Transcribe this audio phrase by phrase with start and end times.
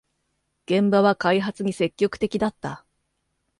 [0.65, 2.83] 現場は開発に積極的だった